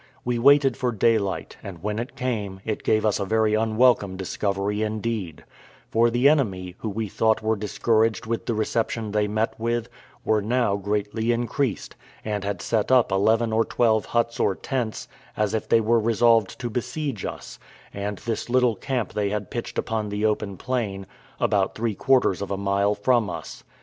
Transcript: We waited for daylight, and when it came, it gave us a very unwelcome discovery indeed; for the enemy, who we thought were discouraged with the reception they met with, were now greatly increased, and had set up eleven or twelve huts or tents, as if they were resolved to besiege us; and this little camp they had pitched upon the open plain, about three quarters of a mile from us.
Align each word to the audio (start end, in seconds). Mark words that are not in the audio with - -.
We 0.25 0.39
waited 0.39 0.75
for 0.75 0.91
daylight, 0.91 1.57
and 1.61 1.83
when 1.83 1.99
it 1.99 2.15
came, 2.15 2.59
it 2.65 2.81
gave 2.81 3.05
us 3.05 3.19
a 3.19 3.23
very 3.23 3.53
unwelcome 3.53 4.17
discovery 4.17 4.81
indeed; 4.81 5.43
for 5.91 6.09
the 6.09 6.27
enemy, 6.27 6.73
who 6.79 6.89
we 6.89 7.07
thought 7.07 7.43
were 7.43 7.55
discouraged 7.55 8.25
with 8.25 8.47
the 8.47 8.55
reception 8.55 9.11
they 9.11 9.27
met 9.27 9.53
with, 9.59 9.89
were 10.25 10.41
now 10.41 10.75
greatly 10.75 11.31
increased, 11.31 11.95
and 12.25 12.43
had 12.43 12.63
set 12.63 12.91
up 12.91 13.11
eleven 13.11 13.53
or 13.53 13.63
twelve 13.63 14.05
huts 14.05 14.39
or 14.39 14.55
tents, 14.55 15.07
as 15.37 15.53
if 15.53 15.69
they 15.69 15.79
were 15.79 15.99
resolved 15.99 16.57
to 16.59 16.71
besiege 16.71 17.23
us; 17.23 17.59
and 17.93 18.17
this 18.17 18.49
little 18.49 18.75
camp 18.75 19.13
they 19.13 19.29
had 19.29 19.51
pitched 19.51 19.77
upon 19.77 20.09
the 20.09 20.25
open 20.25 20.57
plain, 20.57 21.05
about 21.39 21.75
three 21.75 21.93
quarters 21.93 22.41
of 22.41 22.49
a 22.49 22.57
mile 22.57 22.95
from 22.95 23.29
us. 23.29 23.63